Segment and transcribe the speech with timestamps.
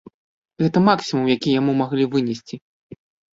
[0.63, 2.55] Гэта максімум, які яму маглі вынесці.